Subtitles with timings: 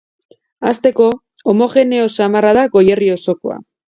[0.69, 1.09] Hasteko,
[1.53, 3.59] homogeneo samarra da Goierri osokoa.